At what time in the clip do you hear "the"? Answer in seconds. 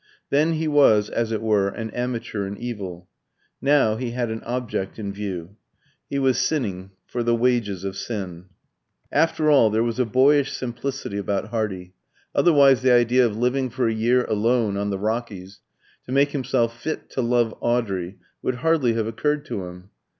7.21-7.35, 12.81-12.91, 14.89-14.97